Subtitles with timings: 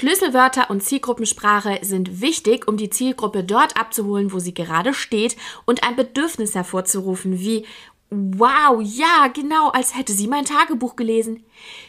[0.00, 5.84] Schlüsselwörter und Zielgruppensprache sind wichtig, um die Zielgruppe dort abzuholen, wo sie gerade steht und
[5.84, 7.66] ein Bedürfnis hervorzurufen, wie
[8.12, 11.44] Wow, ja, genau, als hätte sie mein Tagebuch gelesen.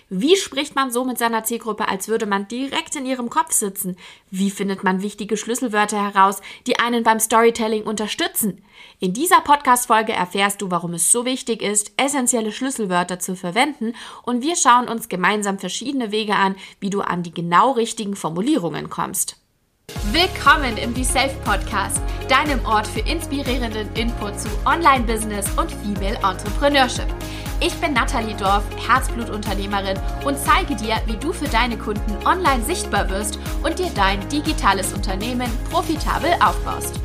[0.07, 3.97] Wie spricht man so mit seiner Zielgruppe, als würde man direkt in ihrem Kopf sitzen?
[4.29, 8.63] Wie findet man wichtige Schlüsselwörter heraus, die einen beim Storytelling unterstützen?
[8.99, 14.43] In dieser Podcast-Folge erfährst du, warum es so wichtig ist, essentielle Schlüsselwörter zu verwenden und
[14.43, 19.40] wir schauen uns gemeinsam verschiedene Wege an, wie du an die genau richtigen Formulierungen kommst.
[20.11, 27.07] Willkommen im Be Safe Podcast, deinem Ort für inspirierenden Input zu Online-Business und Female Entrepreneurship.
[27.59, 33.09] Ich bin Nathalie Dorf, Herzblutunternehmerin und zeige dir, wie du für deine Kunden online sichtbar
[33.09, 36.99] wirst und dir dein digitales Unternehmen profitabel aufbaust.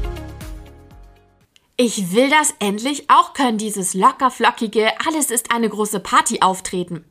[1.76, 7.04] Ich will das endlich auch können, dieses locker flockige, alles ist eine große Party auftreten.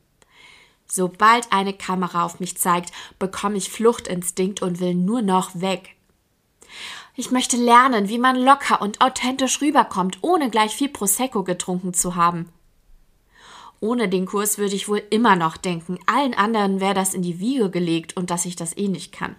[0.86, 5.96] Sobald eine Kamera auf mich zeigt, bekomme ich Fluchtinstinkt und will nur noch weg.
[7.16, 12.14] Ich möchte lernen, wie man locker und authentisch rüberkommt, ohne gleich viel Prosecco getrunken zu
[12.14, 12.52] haben.
[13.80, 17.38] Ohne den Kurs würde ich wohl immer noch denken, allen anderen wäre das in die
[17.38, 19.36] Wiege gelegt und dass ich das eh nicht kann.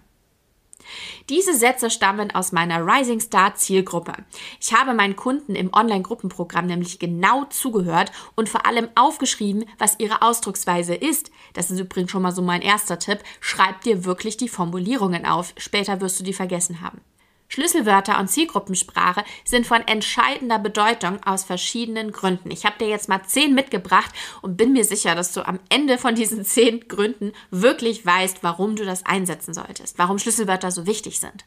[1.29, 4.13] Diese Sätze stammen aus meiner Rising Star Zielgruppe.
[4.59, 10.21] Ich habe meinen Kunden im Online-Gruppenprogramm nämlich genau zugehört und vor allem aufgeschrieben, was ihre
[10.21, 11.31] Ausdrucksweise ist.
[11.53, 13.19] Das ist übrigens schon mal so mein erster Tipp.
[13.39, 15.53] Schreib dir wirklich die Formulierungen auf.
[15.57, 17.01] Später wirst du die vergessen haben.
[17.47, 22.51] Schlüsselwörter und Zielgruppensprache sind von entscheidender Bedeutung aus verschiedenen Gründen.
[22.51, 25.97] Ich habe dir jetzt mal zehn mitgebracht und bin mir sicher, dass du am Ende
[25.97, 31.19] von diesen zehn Gründen wirklich weißt, warum du das einsetzen solltest, warum Schlüsselwörter so wichtig
[31.19, 31.45] sind.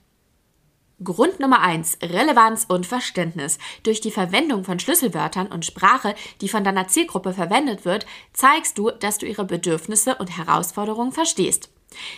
[1.03, 3.59] Grund Nummer eins: Relevanz und Verständnis.
[3.83, 8.91] Durch die Verwendung von Schlüsselwörtern und Sprache, die von deiner Zielgruppe verwendet wird, zeigst du,
[8.91, 11.71] dass du ihre Bedürfnisse und Herausforderungen verstehst.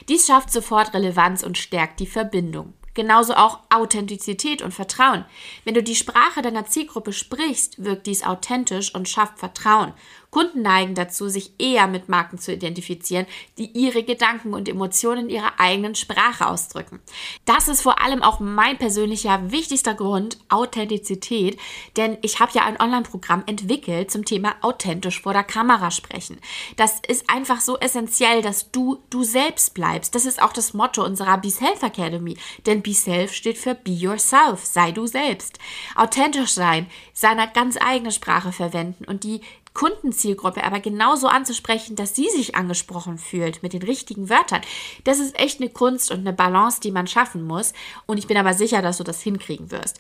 [0.09, 2.75] Dies schafft sofort Relevanz und stärkt die Verbindung.
[2.95, 5.25] Genauso auch Authentizität und Vertrauen.
[5.65, 9.95] Wenn du die Sprache deiner Zielgruppe sprichst, wirkt dies authentisch und schafft Vertrauen.
[10.33, 13.27] Kunden neigen dazu, sich eher mit Marken zu identifizieren,
[13.59, 17.01] die ihre Gedanken und Emotionen in ihrer eigenen Sprache ausdrücken.
[17.45, 21.61] Das ist vor allem auch mein persönlicher wichtigster Grund, Authentizität,
[21.99, 26.41] denn ich habe ja ein Online-Programm entwickelt zum Thema authentisch vor der Kamera sprechen.
[26.77, 30.15] Das ist einfach so essentiell, dass du du selbst bleibst.
[30.15, 33.91] Das ist auch das Motto unserer Be Self Academy, denn Be Self steht für Be
[33.91, 35.59] Yourself, sei du selbst.
[35.95, 39.43] Authentisch sein, seine ganz eigene Sprache verwenden und die
[39.75, 44.61] Kundenzielgruppe aber genauso anzusprechen, dass sie sich angesprochen fühlt mit den richtigen Wörtern.
[45.05, 47.73] Das ist echt eine Kunst und eine Balance, die man schaffen muss.
[48.07, 49.99] Und ich bin aber sicher, dass du das hinkriegen wirst.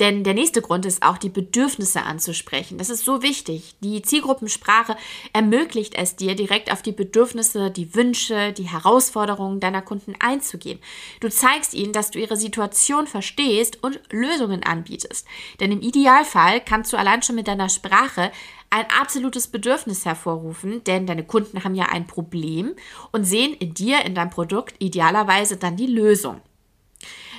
[0.00, 2.78] Denn der nächste Grund ist auch, die Bedürfnisse anzusprechen.
[2.78, 3.74] Das ist so wichtig.
[3.80, 4.96] Die Zielgruppensprache
[5.34, 10.80] ermöglicht es dir, direkt auf die Bedürfnisse, die Wünsche, die Herausforderungen deiner Kunden einzugehen.
[11.20, 15.26] Du zeigst ihnen, dass du ihre Situation verstehst und Lösungen anbietest.
[15.60, 18.32] Denn im Idealfall kannst du allein schon mit deiner Sprache
[18.70, 22.74] ein absolutes Bedürfnis hervorrufen, denn deine Kunden haben ja ein Problem
[23.12, 26.40] und sehen in dir, in deinem Produkt idealerweise dann die Lösung.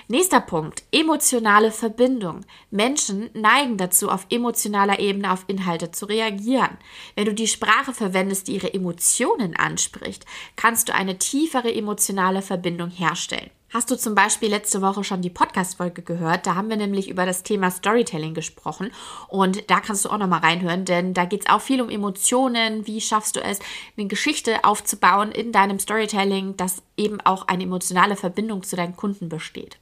[0.10, 2.42] Nächster Punkt, emotionale Verbindung.
[2.72, 6.78] Menschen neigen dazu, auf emotionaler Ebene auf Inhalte zu reagieren.
[7.16, 10.26] Wenn du die Sprache verwendest, die ihre Emotionen anspricht,
[10.58, 13.50] kannst du eine tiefere emotionale Verbindung herstellen.
[13.74, 16.46] Hast du zum Beispiel letzte Woche schon die Podcast-Folge gehört?
[16.46, 18.92] Da haben wir nämlich über das Thema Storytelling gesprochen.
[19.30, 22.86] Und da kannst du auch nochmal reinhören, denn da geht es auch viel um Emotionen.
[22.86, 23.58] Wie schaffst du es,
[23.98, 29.28] eine Geschichte aufzubauen in deinem Storytelling, dass eben auch eine emotionale Verbindung zu deinen Kunden
[29.28, 29.80] besteht?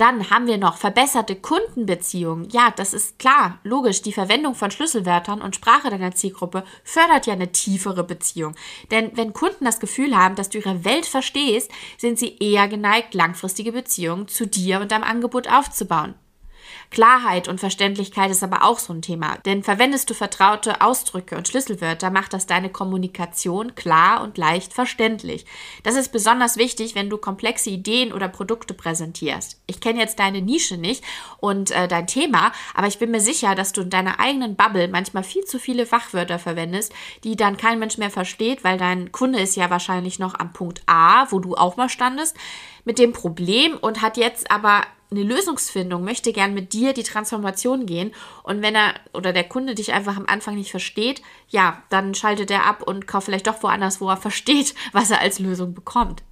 [0.00, 2.48] Dann haben wir noch verbesserte Kundenbeziehungen.
[2.48, 4.00] Ja, das ist klar, logisch.
[4.00, 8.54] Die Verwendung von Schlüsselwörtern und Sprache deiner Zielgruppe fördert ja eine tiefere Beziehung.
[8.90, 13.12] Denn wenn Kunden das Gefühl haben, dass du ihre Welt verstehst, sind sie eher geneigt,
[13.12, 16.14] langfristige Beziehungen zu dir und deinem Angebot aufzubauen.
[16.90, 21.46] Klarheit und Verständlichkeit ist aber auch so ein Thema, denn verwendest du vertraute Ausdrücke und
[21.46, 25.46] Schlüsselwörter, macht das deine Kommunikation klar und leicht verständlich.
[25.84, 29.60] Das ist besonders wichtig, wenn du komplexe Ideen oder Produkte präsentierst.
[29.68, 31.04] Ich kenne jetzt deine Nische nicht
[31.38, 34.88] und äh, dein Thema, aber ich bin mir sicher, dass du in deiner eigenen Bubble
[34.88, 36.92] manchmal viel zu viele Fachwörter verwendest,
[37.22, 40.82] die dann kein Mensch mehr versteht, weil dein Kunde ist ja wahrscheinlich noch am Punkt
[40.86, 42.36] A, wo du auch mal standest,
[42.84, 47.86] mit dem Problem und hat jetzt aber eine Lösungsfindung, möchte gern mit dir die Transformation
[47.86, 48.12] gehen.
[48.42, 52.50] Und wenn er oder der Kunde dich einfach am Anfang nicht versteht, ja, dann schaltet
[52.50, 56.22] er ab und kauft vielleicht doch woanders, wo er versteht, was er als Lösung bekommt.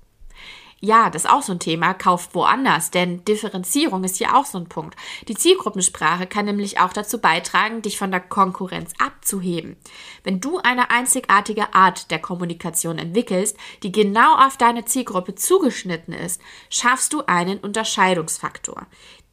[0.81, 1.93] Ja, das ist auch so ein Thema.
[1.93, 4.97] Kauft woanders, denn Differenzierung ist hier auch so ein Punkt.
[5.27, 9.77] Die Zielgruppensprache kann nämlich auch dazu beitragen, dich von der Konkurrenz abzuheben.
[10.23, 16.41] Wenn du eine einzigartige Art der Kommunikation entwickelst, die genau auf deine Zielgruppe zugeschnitten ist,
[16.71, 18.87] schaffst du einen Unterscheidungsfaktor.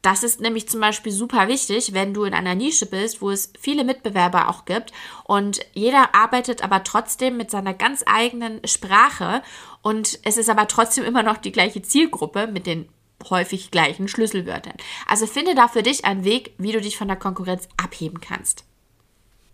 [0.06, 3.52] Das ist nämlich zum Beispiel super wichtig, wenn du in einer Nische bist, wo es
[3.58, 4.92] viele Mitbewerber auch gibt
[5.24, 9.42] und jeder arbeitet aber trotzdem mit seiner ganz eigenen Sprache
[9.82, 12.88] und es ist aber trotzdem immer noch die gleiche Zielgruppe mit den
[13.30, 14.74] häufig gleichen Schlüsselwörtern.
[15.08, 18.64] Also finde da für dich einen Weg, wie du dich von der Konkurrenz abheben kannst.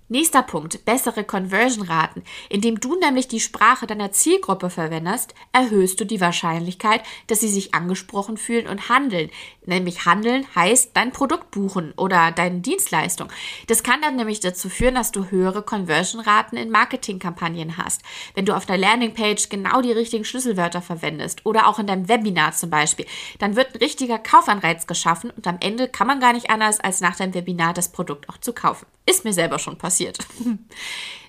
[0.08, 2.22] Nächster Punkt, bessere Conversion-Raten.
[2.50, 7.72] Indem du nämlich die Sprache deiner Zielgruppe verwendest, erhöhst du die Wahrscheinlichkeit, dass sie sich
[7.72, 9.30] angesprochen fühlen und handeln.
[9.64, 13.28] Nämlich handeln heißt dein Produkt buchen oder deine Dienstleistung.
[13.68, 18.02] Das kann dann nämlich dazu führen, dass du höhere Conversion-Raten in Marketingkampagnen hast.
[18.34, 22.52] Wenn du auf einer Landingpage genau die richtigen Schlüsselwörter verwendest oder auch in deinem Webinar
[22.52, 23.06] zum Beispiel,
[23.38, 27.00] dann wird ein richtiger Kaufanreiz geschaffen und am Ende kann man gar nicht anders, als
[27.00, 28.86] nach deinem Webinar das Produkt auch zu kaufen.
[29.04, 30.18] Ist mir selber schon passiert.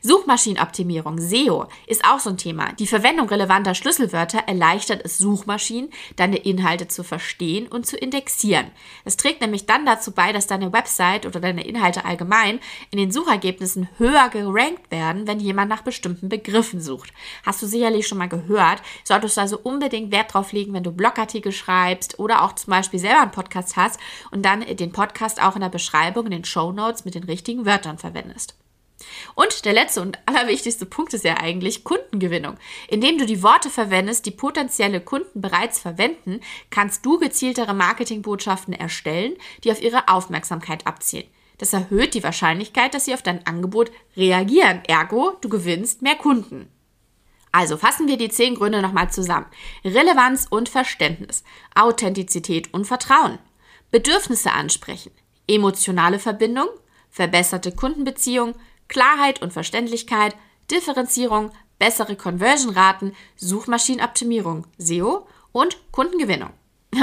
[0.05, 2.73] Suchmaschinenoptimierung, SEO, ist auch so ein Thema.
[2.73, 8.69] Die Verwendung relevanter Schlüsselwörter erleichtert es Suchmaschinen, deine Inhalte zu verstehen und zu indexieren.
[9.05, 12.59] Es trägt nämlich dann dazu bei, dass deine Website oder deine Inhalte allgemein
[12.91, 17.13] in den Suchergebnissen höher gerankt werden, wenn jemand nach bestimmten Begriffen sucht.
[17.45, 20.91] Hast du sicherlich schon mal gehört, solltest du also unbedingt Wert drauf legen, wenn du
[20.91, 25.55] Blogartikel schreibst oder auch zum Beispiel selber einen Podcast hast und dann den Podcast auch
[25.55, 28.55] in der Beschreibung, in den Show Notes mit den richtigen Wörtern verwendest.
[29.35, 32.57] Und der letzte und allerwichtigste Punkt ist ja eigentlich Kundengewinnung.
[32.87, 36.39] Indem du die Worte verwendest, die potenzielle Kunden bereits verwenden,
[36.69, 41.27] kannst du gezieltere Marketingbotschaften erstellen, die auf ihre Aufmerksamkeit abzielen.
[41.57, 44.81] Das erhöht die Wahrscheinlichkeit, dass sie auf dein Angebot reagieren.
[44.85, 46.69] Ergo, du gewinnst mehr Kunden.
[47.51, 49.45] Also fassen wir die zehn Gründe nochmal zusammen.
[49.85, 51.43] Relevanz und Verständnis,
[51.75, 53.37] Authentizität und Vertrauen,
[53.91, 55.11] Bedürfnisse ansprechen,
[55.47, 56.67] emotionale Verbindung,
[57.13, 58.55] verbesserte Kundenbeziehung,
[58.87, 60.35] Klarheit und Verständlichkeit,
[60.71, 66.49] Differenzierung, bessere Conversion-Raten, Suchmaschinenoptimierung, SEO und Kundengewinnung.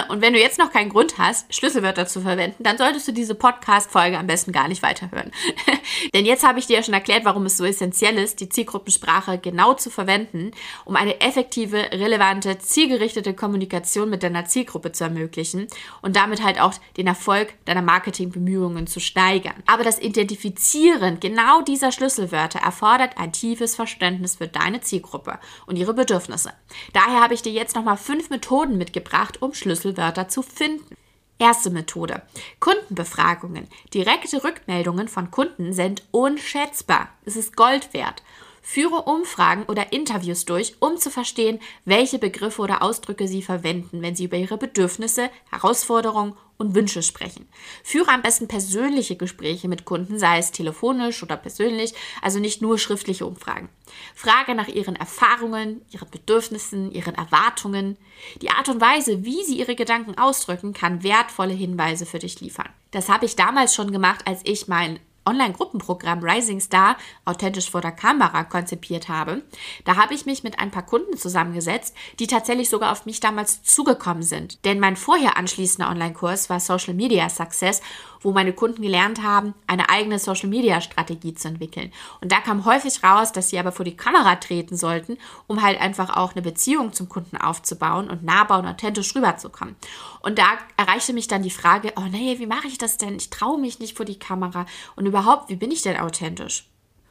[0.08, 3.34] Und wenn du jetzt noch keinen Grund hast, Schlüsselwörter zu verwenden, dann solltest du diese
[3.34, 5.32] Podcast-Folge am besten gar nicht weiterhören.
[6.14, 9.38] Denn jetzt habe ich dir ja schon erklärt, warum es so essentiell ist, die Zielgruppensprache
[9.38, 10.52] genau zu verwenden,
[10.84, 15.66] um eine effektive, relevante, zielgerichtete Kommunikation mit deiner Zielgruppe zu ermöglichen
[16.02, 19.62] und damit halt auch den Erfolg deiner Marketingbemühungen zu steigern.
[19.66, 25.94] Aber das Identifizieren genau dieser Schlüsselwörter erfordert ein tiefes Verständnis für deine Zielgruppe und ihre
[25.94, 26.52] Bedürfnisse.
[26.92, 30.96] Daher habe ich dir jetzt nochmal fünf Methoden mitgebracht, um Schlüsselwörter Schlüsselwörter zu finden.
[31.38, 32.22] Erste Methode.
[32.60, 33.66] Kundenbefragungen.
[33.94, 37.08] Direkte Rückmeldungen von Kunden sind unschätzbar.
[37.24, 38.22] Es ist Gold wert.
[38.60, 44.14] Führe Umfragen oder Interviews durch, um zu verstehen, welche Begriffe oder Ausdrücke sie verwenden, wenn
[44.14, 47.48] sie über ihre Bedürfnisse, Herausforderungen und Wünsche sprechen.
[47.82, 52.78] Führe am besten persönliche Gespräche mit Kunden, sei es telefonisch oder persönlich, also nicht nur
[52.78, 53.68] schriftliche Umfragen.
[54.14, 57.96] Frage nach ihren Erfahrungen, ihren Bedürfnissen, ihren Erwartungen.
[58.42, 62.68] Die Art und Weise, wie sie ihre Gedanken ausdrücken, kann wertvolle Hinweise für dich liefern.
[62.90, 67.92] Das habe ich damals schon gemacht, als ich mein Online-Gruppenprogramm Rising Star authentisch vor der
[67.92, 69.42] Kamera konzipiert habe.
[69.84, 73.62] Da habe ich mich mit ein paar Kunden zusammengesetzt, die tatsächlich sogar auf mich damals
[73.62, 74.64] zugekommen sind.
[74.64, 77.80] Denn mein vorher anschließender Online-Kurs war Social Media Success
[78.22, 81.92] wo meine Kunden gelernt haben, eine eigene Social-Media-Strategie zu entwickeln.
[82.20, 85.16] Und da kam häufig raus, dass sie aber vor die Kamera treten sollten,
[85.46, 89.76] um halt einfach auch eine Beziehung zum Kunden aufzubauen und nahbar und authentisch rüberzukommen.
[90.20, 90.44] Und da
[90.76, 93.16] erreichte mich dann die Frage, oh nee, wie mache ich das denn?
[93.16, 94.66] Ich traue mich nicht vor die Kamera.
[94.96, 96.66] Und überhaupt, wie bin ich denn authentisch?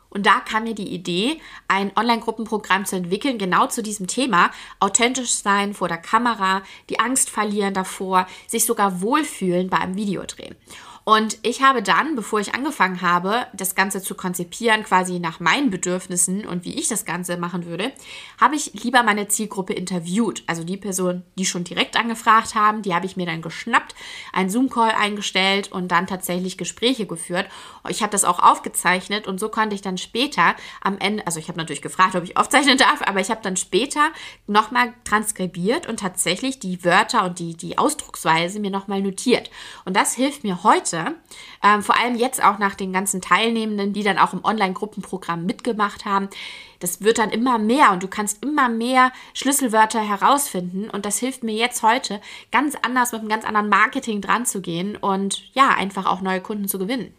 [0.10, 4.50] Und da kam mir die Idee, ein Online-Gruppenprogramm zu entwickeln, genau zu diesem Thema.
[4.80, 10.56] Authentisch sein vor der Kamera, die Angst verlieren davor, sich sogar wohlfühlen bei einem Videodrehen.
[11.04, 15.70] Und ich habe dann, bevor ich angefangen habe, das Ganze zu konzipieren, quasi nach meinen
[15.70, 17.92] Bedürfnissen und wie ich das Ganze machen würde,
[18.40, 20.44] habe ich lieber meine Zielgruppe interviewt.
[20.48, 23.96] Also die Person, die schon direkt angefragt haben, die habe ich mir dann geschnappt,
[24.34, 27.48] einen Zoom-Call eingestellt und dann tatsächlich Gespräche geführt.
[27.88, 31.48] Ich habe das auch aufgezeichnet und so konnte ich dann später am Ende, also ich
[31.48, 34.10] habe natürlich gefragt, ob ich aufzeichnen darf, aber ich habe dann später
[34.48, 39.50] nochmal transkribiert und tatsächlich die Wörter und die, die Ausdrucksweise mir nochmal notiert.
[39.86, 41.16] Und das hilft mir heute, Leute.
[41.64, 46.06] Ähm, vor allem jetzt auch nach den ganzen Teilnehmenden, die dann auch im Online-Gruppenprogramm mitgemacht
[46.06, 46.30] haben.
[46.80, 50.90] Das wird dann immer mehr und du kannst immer mehr Schlüsselwörter herausfinden.
[50.90, 54.62] Und das hilft mir jetzt heute, ganz anders mit einem ganz anderen Marketing dran zu
[54.62, 57.14] gehen und ja, einfach auch neue Kunden zu gewinnen.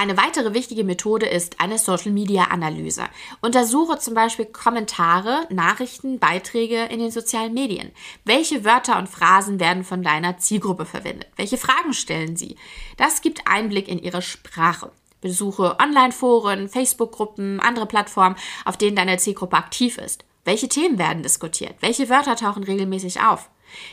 [0.00, 3.02] Eine weitere wichtige Methode ist eine Social-Media-Analyse.
[3.40, 7.90] Untersuche zum Beispiel Kommentare, Nachrichten, Beiträge in den sozialen Medien.
[8.24, 11.26] Welche Wörter und Phrasen werden von deiner Zielgruppe verwendet?
[11.34, 12.54] Welche Fragen stellen sie?
[12.96, 14.92] Das gibt Einblick in ihre Sprache.
[15.20, 20.24] Besuche Online-Foren, Facebook-Gruppen, andere Plattformen, auf denen deine Zielgruppe aktiv ist.
[20.44, 21.74] Welche Themen werden diskutiert?
[21.80, 23.50] Welche Wörter tauchen regelmäßig auf?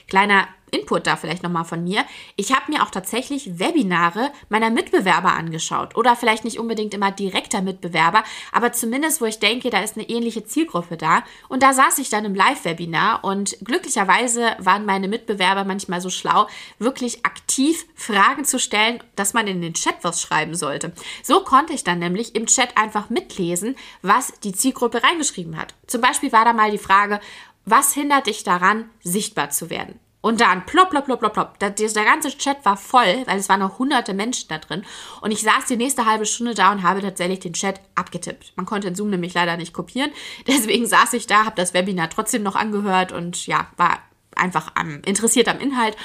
[0.08, 2.04] Kleiner Input da vielleicht nochmal von mir.
[2.36, 5.96] Ich habe mir auch tatsächlich Webinare meiner Mitbewerber angeschaut.
[5.96, 10.10] Oder vielleicht nicht unbedingt immer direkter Mitbewerber, aber zumindest, wo ich denke, da ist eine
[10.10, 11.24] ähnliche Zielgruppe da.
[11.50, 16.48] Und da saß ich dann im Live-Webinar und glücklicherweise waren meine Mitbewerber manchmal so schlau,
[16.80, 20.92] wirklich aktiv Fragen zu stellen, dass man in den Chat was schreiben sollte.
[21.24, 25.74] So konnte ich dann nämlich im Chat einfach mitlesen, was die Zielgruppe reingeschrieben hat.
[25.88, 27.20] Zum Beispiel war da mal die Frage,
[27.66, 30.00] was hindert dich daran, sichtbar zu werden?
[30.26, 31.60] Und dann plopp, plopp, plopp, plopp, plopp.
[31.60, 34.84] Der, der ganze Chat war voll, weil es waren noch hunderte Menschen da drin.
[35.22, 38.54] Und ich saß die nächste halbe Stunde da und habe tatsächlich den Chat abgetippt.
[38.56, 40.10] Man konnte in Zoom nämlich leider nicht kopieren.
[40.48, 44.00] Deswegen saß ich da, habe das Webinar trotzdem noch angehört und ja, war
[44.36, 45.96] einfach am, interessiert am Inhalt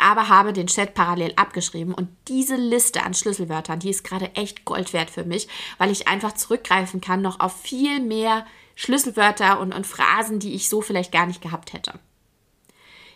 [0.00, 4.64] aber habe den Chat parallel abgeschrieben und diese Liste an Schlüsselwörtern, die ist gerade echt
[4.64, 5.46] Gold wert für mich,
[5.78, 10.68] weil ich einfach zurückgreifen kann noch auf viel mehr Schlüsselwörter und, und Phrasen, die ich
[10.68, 12.00] so vielleicht gar nicht gehabt hätte.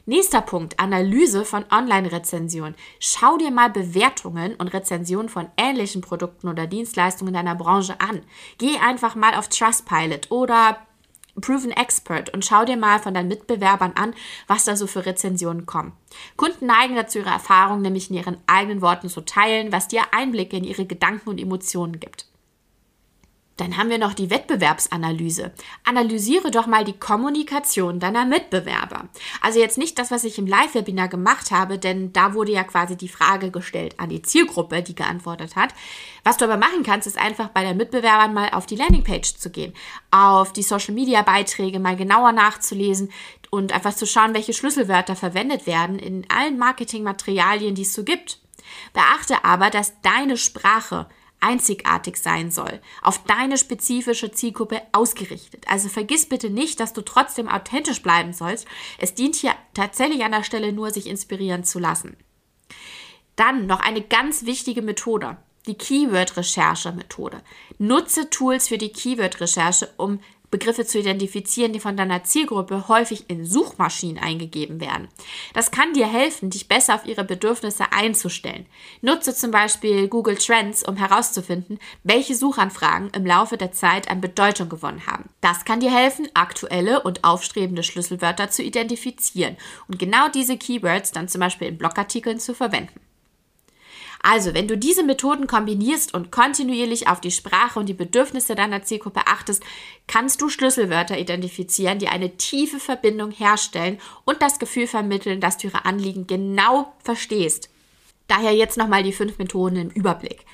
[0.08, 2.76] Nächster Punkt, Analyse von Online-Rezensionen.
[2.98, 8.22] Schau dir mal Bewertungen und Rezensionen von ähnlichen Produkten oder Dienstleistungen deiner Branche an.
[8.56, 10.78] Geh einfach mal auf Trustpilot oder
[11.38, 14.14] Proven Expert und schau dir mal von deinen Mitbewerbern an,
[14.46, 15.92] was da so für Rezensionen kommen.
[16.36, 20.56] Kunden neigen dazu, ihre Erfahrungen nämlich in ihren eigenen Worten zu teilen, was dir Einblicke
[20.56, 22.24] in ihre Gedanken und Emotionen gibt.
[23.58, 25.52] Dann haben wir noch die Wettbewerbsanalyse.
[25.84, 29.08] Analysiere doch mal die Kommunikation deiner Mitbewerber.
[29.42, 32.96] Also jetzt nicht das, was ich im Live-Webinar gemacht habe, denn da wurde ja quasi
[32.96, 35.74] die Frage gestellt an die Zielgruppe, die geantwortet hat.
[36.22, 39.50] Was du aber machen kannst, ist einfach bei den Mitbewerbern mal auf die Landingpage zu
[39.50, 39.74] gehen,
[40.12, 43.10] auf die Social-Media-Beiträge mal genauer nachzulesen
[43.50, 48.38] und einfach zu schauen, welche Schlüsselwörter verwendet werden in allen Marketingmaterialien, die es so gibt.
[48.92, 51.08] Beachte aber, dass deine Sprache
[51.40, 55.64] einzigartig sein soll, auf deine spezifische Zielgruppe ausgerichtet.
[55.68, 58.66] Also vergiss bitte nicht, dass du trotzdem authentisch bleiben sollst.
[58.98, 62.16] Es dient hier tatsächlich an der Stelle nur, sich inspirieren zu lassen.
[63.36, 67.40] Dann noch eine ganz wichtige Methode, die Keyword-Recherche-Methode.
[67.78, 73.44] Nutze Tools für die Keyword-Recherche, um Begriffe zu identifizieren, die von deiner Zielgruppe häufig in
[73.44, 75.08] Suchmaschinen eingegeben werden.
[75.54, 78.66] Das kann dir helfen, dich besser auf ihre Bedürfnisse einzustellen.
[79.02, 84.68] Nutze zum Beispiel Google Trends, um herauszufinden, welche Suchanfragen im Laufe der Zeit an Bedeutung
[84.68, 85.28] gewonnen haben.
[85.40, 89.56] Das kann dir helfen, aktuelle und aufstrebende Schlüsselwörter zu identifizieren
[89.88, 93.07] und genau diese Keywords dann zum Beispiel in Blogartikeln zu verwenden.
[94.22, 98.82] Also, wenn du diese Methoden kombinierst und kontinuierlich auf die Sprache und die Bedürfnisse deiner
[98.82, 99.62] Zielgruppe achtest,
[100.06, 105.68] kannst du Schlüsselwörter identifizieren, die eine tiefe Verbindung herstellen und das Gefühl vermitteln, dass du
[105.68, 107.70] ihre Anliegen genau verstehst.
[108.26, 110.44] Daher jetzt nochmal die fünf Methoden im Überblick.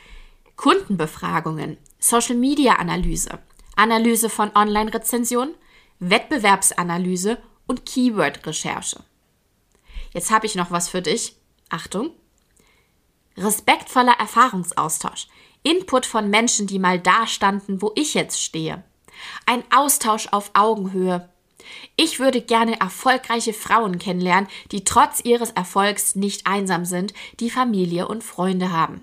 [0.57, 3.39] Kundenbefragungen, Social Media Analyse,
[3.77, 5.55] Analyse von Online-Rezensionen,
[5.99, 9.03] Wettbewerbsanalyse und Keyword-Recherche.
[10.13, 11.37] Jetzt habe ich noch was für dich.
[11.71, 12.11] Achtung,
[13.37, 15.29] respektvoller Erfahrungsaustausch,
[15.63, 18.85] Input von Menschen, die mal da standen, wo ich jetzt stehe,
[19.47, 21.29] ein Austausch auf Augenhöhe.
[21.97, 28.07] Ich würde gerne erfolgreiche Frauen kennenlernen, die trotz ihres Erfolgs nicht einsam sind, die Familie
[28.07, 29.03] und Freunde haben.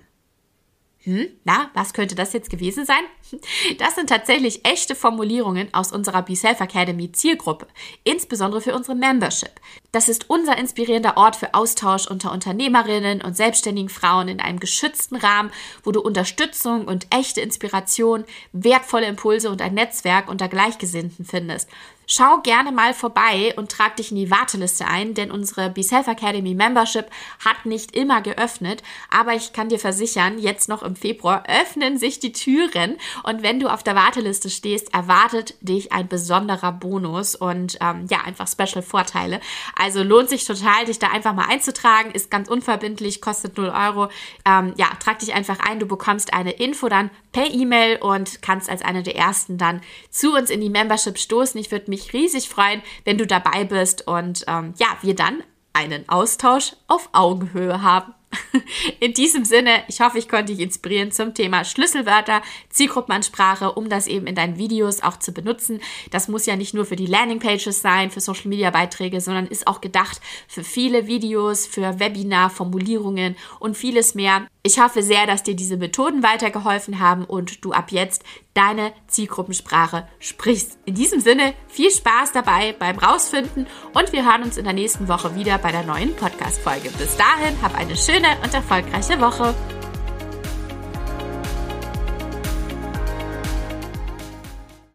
[1.04, 3.02] Hm, na, was könnte das jetzt gewesen sein?
[3.78, 7.66] Das sind tatsächlich echte Formulierungen aus unserer Be Self Academy Zielgruppe,
[8.04, 9.52] insbesondere für unsere Membership.
[9.90, 15.16] Das ist unser inspirierender Ort für Austausch unter Unternehmerinnen und selbstständigen Frauen in einem geschützten
[15.16, 15.50] Rahmen,
[15.82, 21.68] wo du Unterstützung und echte Inspiration, wertvolle Impulse und ein Netzwerk unter Gleichgesinnten findest.
[22.14, 26.08] Schau gerne mal vorbei und trag dich in die Warteliste ein, denn unsere Be Self
[26.08, 27.06] Academy Membership
[27.42, 32.20] hat nicht immer geöffnet, aber ich kann dir versichern, jetzt noch im Februar öffnen sich
[32.20, 37.78] die Türen und wenn du auf der Warteliste stehst, erwartet dich ein besonderer Bonus und
[37.80, 39.40] ähm, ja, einfach Special Vorteile.
[39.74, 44.10] Also lohnt sich total, dich da einfach mal einzutragen, ist ganz unverbindlich, kostet 0 Euro.
[44.44, 48.68] Ähm, ja, trag dich einfach ein, du bekommst eine Info dann per E-Mail und kannst
[48.68, 51.58] als eine der ersten dann zu uns in die Membership stoßen.
[51.58, 55.42] Ich würde mich riesig freuen, wenn du dabei bist und ähm, ja, wir dann
[55.72, 58.14] einen Austausch auf Augenhöhe haben.
[59.00, 62.40] In diesem Sinne, ich hoffe, ich konnte dich inspirieren zum Thema Schlüsselwörter,
[62.70, 65.80] Zielgruppenansprache, um das eben in deinen Videos auch zu benutzen.
[66.10, 69.66] Das muss ja nicht nur für die Landingpages sein, für Social Media Beiträge, sondern ist
[69.66, 74.46] auch gedacht für viele Videos, für Webinar, Formulierungen und vieles mehr.
[74.62, 80.06] Ich hoffe sehr, dass dir diese Methoden weitergeholfen haben und du ab jetzt deine Zielgruppensprache
[80.18, 80.78] sprichst.
[80.84, 85.08] In diesem Sinne, viel Spaß dabei beim Rausfinden und wir hören uns in der nächsten
[85.08, 86.90] Woche wieder bei der neuen Podcast-Folge.
[86.98, 89.54] Bis dahin, hab eine schöne und erfolgreiche Woche.